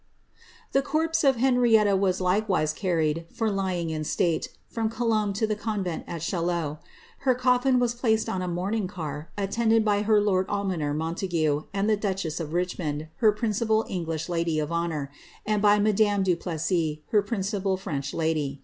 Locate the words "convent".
5.55-6.05